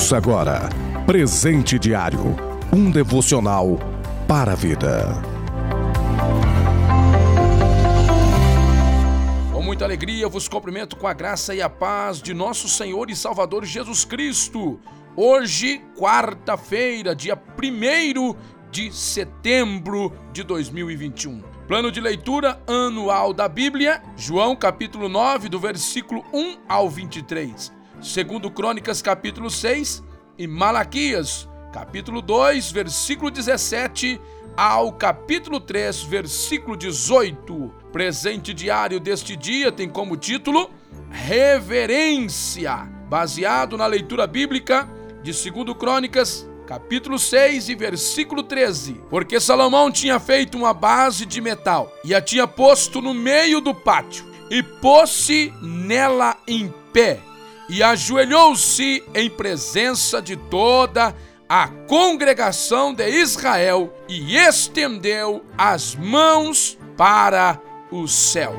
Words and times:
Ouça 0.00 0.16
agora 0.16 0.66
Presente 1.04 1.78
Diário 1.78 2.34
um 2.72 2.90
devocional 2.90 3.78
para 4.26 4.52
a 4.52 4.54
vida. 4.54 5.12
Com 9.52 9.60
muita 9.60 9.84
alegria 9.84 10.26
vos 10.26 10.48
cumprimento 10.48 10.96
com 10.96 11.06
a 11.06 11.12
graça 11.12 11.54
e 11.54 11.60
a 11.60 11.68
paz 11.68 12.22
de 12.22 12.32
nosso 12.32 12.66
Senhor 12.66 13.10
e 13.10 13.14
Salvador 13.14 13.66
Jesus 13.66 14.02
Cristo. 14.02 14.80
Hoje, 15.14 15.82
quarta-feira, 15.98 17.14
dia 17.14 17.38
1 17.62 18.34
de 18.70 18.90
setembro 18.90 20.14
de 20.32 20.42
2021. 20.42 21.42
Plano 21.68 21.92
de 21.92 22.00
leitura 22.00 22.58
anual 22.66 23.34
da 23.34 23.46
Bíblia, 23.46 24.02
João 24.16 24.56
capítulo 24.56 25.10
9, 25.10 25.50
do 25.50 25.60
versículo 25.60 26.24
1 26.32 26.56
ao 26.66 26.88
23. 26.88 27.79
Segundo 28.00 28.50
Crônicas 28.50 29.02
capítulo 29.02 29.50
6 29.50 30.02
e 30.38 30.46
Malaquias 30.46 31.46
capítulo 31.70 32.22
2, 32.22 32.72
versículo 32.72 33.30
17 33.30 34.18
ao 34.56 34.92
capítulo 34.92 35.60
3, 35.60 36.04
versículo 36.04 36.78
18. 36.78 37.74
Presente 37.92 38.54
diário 38.54 38.98
deste 38.98 39.36
dia 39.36 39.70
tem 39.70 39.88
como 39.88 40.16
título 40.16 40.70
Reverência, 41.10 42.88
baseado 43.08 43.76
na 43.76 43.86
leitura 43.86 44.26
bíblica 44.26 44.88
de 45.22 45.32
2 45.32 45.76
Crônicas, 45.76 46.48
capítulo 46.66 47.18
6 47.18 47.68
e 47.68 47.74
versículo 47.74 48.42
13. 48.42 48.94
Porque 49.10 49.38
Salomão 49.38 49.90
tinha 49.90 50.18
feito 50.18 50.56
uma 50.56 50.72
base 50.72 51.26
de 51.26 51.38
metal 51.40 51.92
e 52.02 52.14
a 52.14 52.22
tinha 52.22 52.46
posto 52.46 53.02
no 53.02 53.12
meio 53.12 53.60
do 53.60 53.74
pátio 53.74 54.24
e 54.50 54.62
pôs-se 54.62 55.52
nela 55.60 56.36
em 56.48 56.72
pé 56.92 57.20
e 57.70 57.84
ajoelhou-se 57.84 59.02
em 59.14 59.30
presença 59.30 60.20
de 60.20 60.34
toda 60.34 61.14
a 61.48 61.68
congregação 61.86 62.92
de 62.92 63.08
Israel 63.08 63.94
e 64.08 64.36
estendeu 64.36 65.44
as 65.56 65.94
mãos 65.94 66.76
para 66.96 67.60
o 67.92 68.08
céu. 68.08 68.54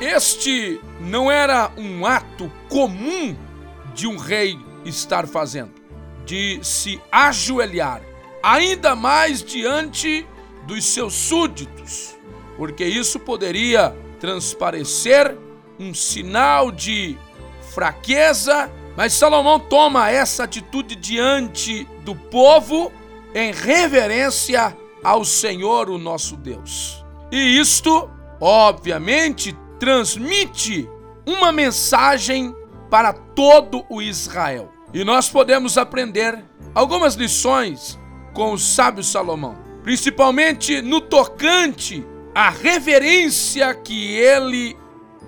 Este 0.00 0.80
não 1.06 1.30
era 1.30 1.70
um 1.76 2.04
ato 2.04 2.50
comum 2.68 3.36
de 3.94 4.08
um 4.08 4.16
rei 4.16 4.58
estar 4.84 5.26
fazendo, 5.26 5.72
de 6.24 6.58
se 6.62 7.00
ajoelhar, 7.12 8.02
ainda 8.42 8.96
mais 8.96 9.42
diante 9.42 10.26
dos 10.66 10.84
seus 10.84 11.14
súditos, 11.14 12.16
porque 12.56 12.84
isso 12.84 13.20
poderia 13.20 13.96
transparecer 14.18 15.38
um 15.78 15.94
sinal 15.94 16.72
de 16.72 17.16
fraqueza, 17.72 18.70
mas 18.96 19.12
Salomão 19.12 19.60
toma 19.60 20.10
essa 20.10 20.42
atitude 20.42 20.96
diante 20.96 21.84
do 22.04 22.16
povo 22.16 22.90
em 23.32 23.52
reverência 23.52 24.76
ao 25.04 25.24
Senhor, 25.24 25.88
o 25.88 25.98
nosso 25.98 26.36
Deus. 26.36 27.04
E 27.30 27.58
isto, 27.58 28.10
obviamente, 28.40 29.56
transmite 29.78 30.88
uma 31.26 31.50
mensagem 31.50 32.54
para 32.88 33.12
todo 33.12 33.84
o 33.90 34.00
Israel. 34.00 34.72
E 34.94 35.04
nós 35.04 35.28
podemos 35.28 35.76
aprender 35.76 36.42
algumas 36.74 37.14
lições 37.14 37.98
com 38.32 38.52
o 38.52 38.58
sábio 38.58 39.02
Salomão, 39.02 39.56
principalmente 39.82 40.80
no 40.80 41.00
tocante 41.00 42.06
à 42.34 42.48
reverência 42.48 43.74
que 43.74 44.14
ele 44.16 44.76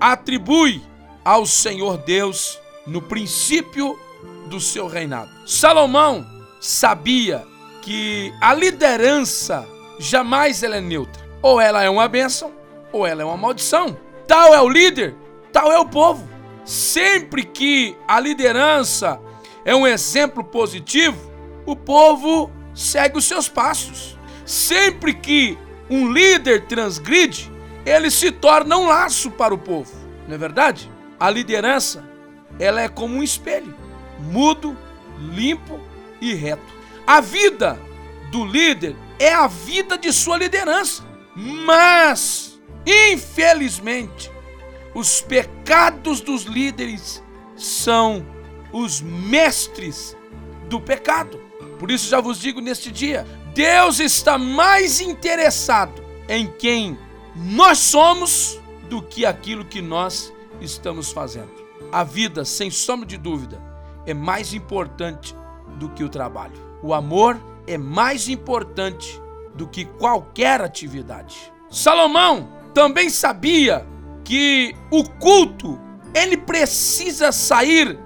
atribui 0.00 0.82
ao 1.24 1.44
Senhor 1.46 1.98
Deus 1.98 2.58
no 2.86 3.02
princípio 3.02 3.98
do 4.46 4.58
seu 4.58 4.86
reinado. 4.86 5.30
Salomão 5.46 6.26
sabia 6.60 7.44
que 7.82 8.32
a 8.40 8.54
liderança 8.54 9.68
jamais 9.98 10.62
ela 10.62 10.76
é 10.76 10.80
neutra. 10.80 11.22
Ou 11.42 11.60
ela 11.60 11.82
é 11.82 11.90
uma 11.90 12.06
bênção, 12.06 12.52
ou 12.92 13.06
ela 13.06 13.22
é 13.22 13.24
uma 13.24 13.36
maldição. 13.36 13.96
Tal 14.28 14.54
é 14.54 14.60
o 14.60 14.68
líder 14.68 15.14
tal 15.52 15.70
é 15.70 15.78
o 15.78 15.86
povo. 15.86 16.28
Sempre 16.64 17.44
que 17.44 17.96
a 18.06 18.18
liderança 18.18 19.20
é 19.64 19.74
um 19.74 19.86
exemplo 19.86 20.42
positivo, 20.42 21.30
o 21.66 21.76
povo 21.76 22.50
segue 22.74 23.18
os 23.18 23.24
seus 23.24 23.48
passos. 23.48 24.18
Sempre 24.44 25.14
que 25.14 25.58
um 25.90 26.10
líder 26.12 26.66
transgride, 26.66 27.50
ele 27.84 28.10
se 28.10 28.30
torna 28.30 28.76
um 28.76 28.86
laço 28.86 29.30
para 29.30 29.54
o 29.54 29.58
povo. 29.58 29.92
Não 30.26 30.34
é 30.34 30.38
verdade? 30.38 30.90
A 31.18 31.28
liderança, 31.30 32.04
ela 32.58 32.80
é 32.80 32.88
como 32.88 33.16
um 33.16 33.22
espelho, 33.22 33.74
mudo, 34.18 34.76
limpo 35.18 35.78
e 36.20 36.34
reto. 36.34 36.62
A 37.06 37.20
vida 37.20 37.78
do 38.30 38.44
líder 38.44 38.96
é 39.18 39.32
a 39.32 39.46
vida 39.46 39.98
de 39.98 40.12
sua 40.12 40.36
liderança. 40.36 41.04
Mas, 41.34 42.60
infelizmente, 42.86 44.30
os 44.94 45.20
pecados 45.20 46.20
dos 46.20 46.42
líderes 46.44 47.22
são 47.56 48.24
os 48.72 49.00
mestres 49.00 50.16
do 50.68 50.80
pecado. 50.80 51.40
Por 51.78 51.90
isso 51.90 52.08
já 52.08 52.20
vos 52.20 52.38
digo 52.38 52.60
neste 52.60 52.90
dia: 52.90 53.26
Deus 53.54 54.00
está 54.00 54.38
mais 54.38 55.00
interessado 55.00 56.02
em 56.28 56.46
quem 56.46 56.98
nós 57.34 57.78
somos 57.78 58.60
do 58.88 59.02
que 59.02 59.24
aquilo 59.24 59.64
que 59.64 59.80
nós 59.80 60.32
estamos 60.60 61.10
fazendo. 61.10 61.50
A 61.90 62.04
vida, 62.04 62.44
sem 62.44 62.70
sombra 62.70 63.06
de 63.06 63.16
dúvida, 63.16 63.60
é 64.06 64.14
mais 64.14 64.54
importante 64.54 65.34
do 65.78 65.88
que 65.90 66.04
o 66.04 66.08
trabalho. 66.08 66.54
O 66.82 66.94
amor 66.94 67.40
é 67.66 67.76
mais 67.76 68.28
importante 68.28 69.20
do 69.54 69.66
que 69.66 69.84
qualquer 69.84 70.60
atividade. 70.60 71.52
Salomão 71.70 72.48
também 72.74 73.10
sabia 73.10 73.86
que 74.24 74.74
o 74.90 75.04
culto 75.04 75.78
ele 76.14 76.36
precisa 76.36 77.32
sair 77.32 77.98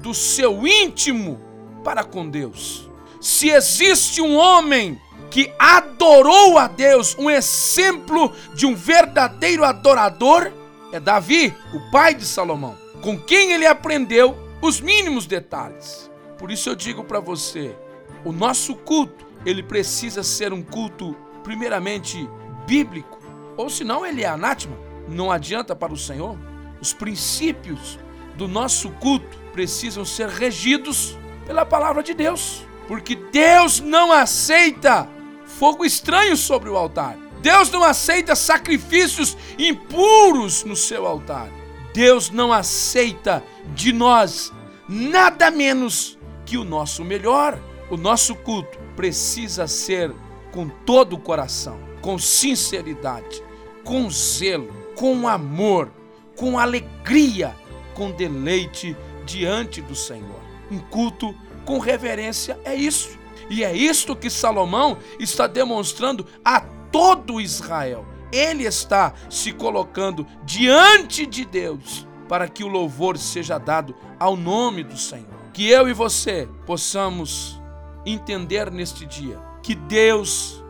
do 0.00 0.14
seu 0.14 0.66
íntimo 0.66 1.40
para 1.82 2.04
com 2.04 2.28
Deus. 2.28 2.88
Se 3.20 3.48
existe 3.50 4.20
um 4.20 4.36
homem 4.36 5.00
que 5.30 5.52
adorou 5.58 6.58
a 6.58 6.68
Deus, 6.68 7.16
um 7.18 7.28
exemplo 7.28 8.32
de 8.54 8.66
um 8.66 8.74
verdadeiro 8.74 9.64
adorador, 9.64 10.50
é 10.92 11.00
Davi, 11.00 11.54
o 11.74 11.90
pai 11.90 12.14
de 12.14 12.24
Salomão, 12.24 12.76
com 13.02 13.18
quem 13.18 13.52
ele 13.52 13.66
aprendeu 13.66 14.36
os 14.62 14.80
mínimos 14.80 15.26
detalhes. 15.26 16.10
Por 16.38 16.50
isso 16.50 16.70
eu 16.70 16.74
digo 16.74 17.04
para 17.04 17.20
você, 17.20 17.76
o 18.24 18.32
nosso 18.32 18.74
culto, 18.74 19.26
ele 19.44 19.62
precisa 19.62 20.22
ser 20.22 20.52
um 20.52 20.62
culto 20.62 21.16
primeiramente 21.42 22.28
bíblico, 22.66 23.18
ou 23.56 23.68
senão 23.68 24.06
ele 24.06 24.22
é 24.22 24.28
anátema 24.28 24.87
não 25.08 25.30
adianta 25.30 25.74
para 25.74 25.92
o 25.92 25.96
Senhor? 25.96 26.38
Os 26.80 26.92
princípios 26.92 27.98
do 28.36 28.46
nosso 28.46 28.90
culto 28.92 29.38
precisam 29.52 30.04
ser 30.04 30.28
regidos 30.28 31.16
pela 31.46 31.64
palavra 31.64 32.02
de 32.02 32.14
Deus, 32.14 32.62
porque 32.86 33.16
Deus 33.16 33.80
não 33.80 34.12
aceita 34.12 35.08
fogo 35.44 35.84
estranho 35.84 36.36
sobre 36.36 36.68
o 36.68 36.76
altar. 36.76 37.16
Deus 37.40 37.70
não 37.70 37.82
aceita 37.82 38.36
sacrifícios 38.36 39.36
impuros 39.58 40.64
no 40.64 40.76
seu 40.76 41.06
altar. 41.06 41.48
Deus 41.92 42.30
não 42.30 42.52
aceita 42.52 43.42
de 43.74 43.92
nós 43.92 44.52
nada 44.88 45.50
menos 45.50 46.18
que 46.44 46.56
o 46.56 46.64
nosso 46.64 47.04
melhor. 47.04 47.58
O 47.90 47.96
nosso 47.96 48.34
culto 48.34 48.78
precisa 48.94 49.66
ser 49.66 50.12
com 50.52 50.68
todo 50.68 51.14
o 51.14 51.20
coração, 51.20 51.78
com 52.00 52.18
sinceridade, 52.18 53.42
com 53.84 54.10
zelo, 54.10 54.72
com 54.98 55.28
amor, 55.28 55.92
com 56.36 56.58
alegria, 56.58 57.54
com 57.94 58.10
deleite 58.10 58.96
diante 59.24 59.80
do 59.80 59.94
Senhor. 59.94 60.40
Um 60.68 60.80
culto 60.80 61.32
com 61.64 61.78
reverência 61.78 62.58
é 62.64 62.74
isso. 62.74 63.16
E 63.48 63.62
é 63.62 63.72
isto 63.72 64.16
que 64.16 64.28
Salomão 64.28 64.98
está 65.20 65.46
demonstrando 65.46 66.26
a 66.44 66.60
todo 66.90 67.40
Israel. 67.40 68.04
Ele 68.32 68.64
está 68.64 69.14
se 69.30 69.52
colocando 69.52 70.26
diante 70.44 71.24
de 71.24 71.44
Deus 71.44 72.04
para 72.28 72.48
que 72.48 72.64
o 72.64 72.68
louvor 72.68 73.16
seja 73.16 73.56
dado 73.56 73.94
ao 74.18 74.36
nome 74.36 74.82
do 74.82 74.98
Senhor. 74.98 75.28
Que 75.54 75.68
eu 75.68 75.88
e 75.88 75.92
você 75.92 76.48
possamos 76.66 77.62
entender 78.04 78.68
neste 78.68 79.06
dia 79.06 79.38
que 79.62 79.76
Deus 79.76 80.62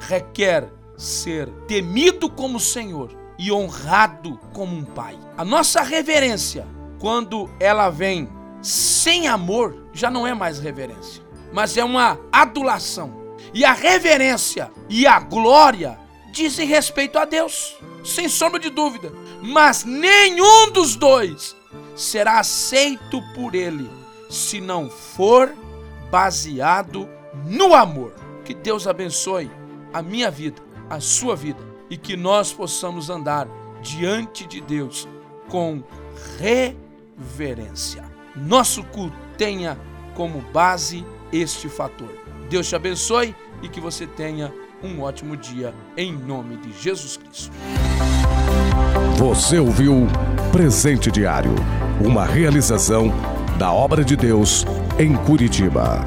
requer 0.00 0.68
ser 0.96 1.48
temido 1.68 2.28
como 2.28 2.58
Senhor 2.58 3.19
e 3.40 3.50
honrado 3.50 4.38
como 4.52 4.76
um 4.76 4.84
pai. 4.84 5.18
A 5.34 5.42
nossa 5.46 5.80
reverência 5.80 6.66
quando 6.98 7.48
ela 7.58 7.88
vem 7.88 8.28
sem 8.60 9.26
amor, 9.26 9.86
já 9.94 10.10
não 10.10 10.26
é 10.26 10.34
mais 10.34 10.58
reverência, 10.58 11.22
mas 11.50 11.74
é 11.78 11.82
uma 11.82 12.20
adulação. 12.30 13.18
E 13.54 13.64
a 13.64 13.72
reverência 13.72 14.70
e 14.90 15.06
a 15.06 15.18
glória 15.18 15.98
dizem 16.30 16.66
respeito 16.66 17.18
a 17.18 17.24
Deus, 17.24 17.78
sem 18.04 18.28
sombra 18.28 18.60
de 18.60 18.68
dúvida. 18.68 19.10
Mas 19.40 19.84
nenhum 19.84 20.70
dos 20.70 20.94
dois 20.94 21.56
será 21.96 22.40
aceito 22.40 23.22
por 23.34 23.54
Ele 23.54 23.90
se 24.28 24.60
não 24.60 24.90
for 24.90 25.54
baseado 26.10 27.08
no 27.46 27.74
amor. 27.74 28.12
Que 28.44 28.52
Deus 28.52 28.86
abençoe 28.86 29.50
a 29.94 30.02
minha 30.02 30.30
vida, 30.30 30.62
a 30.90 31.00
sua 31.00 31.34
vida 31.34 31.70
e 31.90 31.96
que 31.96 32.16
nós 32.16 32.52
possamos 32.52 33.10
andar 33.10 33.48
diante 33.82 34.46
de 34.46 34.60
Deus 34.60 35.08
com 35.48 35.82
reverência. 36.38 38.04
Nosso 38.36 38.84
culto 38.84 39.16
tenha 39.36 39.76
como 40.14 40.40
base 40.52 41.04
este 41.32 41.68
fator. 41.68 42.14
Deus 42.48 42.68
te 42.68 42.76
abençoe 42.76 43.34
e 43.62 43.68
que 43.68 43.80
você 43.80 44.06
tenha 44.06 44.52
um 44.82 45.02
ótimo 45.02 45.36
dia 45.36 45.74
em 45.96 46.12
nome 46.12 46.56
de 46.56 46.72
Jesus 46.80 47.16
Cristo. 47.16 47.52
Você 49.18 49.58
ouviu 49.58 50.06
Presente 50.50 51.10
Diário, 51.10 51.54
uma 52.04 52.24
realização 52.24 53.12
da 53.58 53.72
obra 53.72 54.02
de 54.02 54.16
Deus 54.16 54.64
em 54.98 55.14
Curitiba. 55.14 56.06